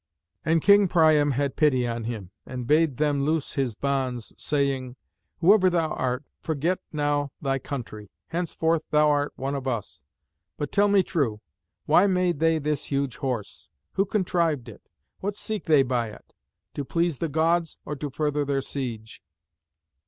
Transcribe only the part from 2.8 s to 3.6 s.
them loose